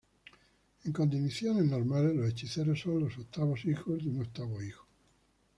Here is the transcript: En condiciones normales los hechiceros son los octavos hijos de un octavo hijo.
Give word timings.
En 0.85 0.91
condiciones 0.93 1.65
normales 1.65 2.15
los 2.15 2.27
hechiceros 2.27 2.79
son 2.79 3.01
los 3.01 3.15
octavos 3.19 3.63
hijos 3.65 4.01
de 4.03 4.09
un 4.09 4.21
octavo 4.21 4.59
hijo. 4.63 4.87